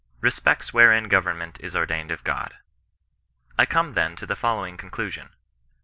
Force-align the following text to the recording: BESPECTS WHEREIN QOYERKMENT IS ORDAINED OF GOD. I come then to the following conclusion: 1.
BESPECTS 0.19 0.73
WHEREIN 0.73 1.09
QOYERKMENT 1.09 1.59
IS 1.59 1.75
ORDAINED 1.75 2.09
OF 2.09 2.23
GOD. 2.23 2.55
I 3.59 3.67
come 3.67 3.93
then 3.93 4.15
to 4.15 4.25
the 4.25 4.35
following 4.35 4.75
conclusion: 4.75 5.27
1. 5.27 5.33